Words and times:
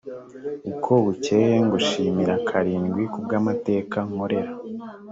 uko 0.71 0.91
bukeye 1.05 1.53
ngushimira 1.65 2.33
karindwi 2.47 3.03
kubw’amateka 3.13 3.97
nkorera 4.09 4.51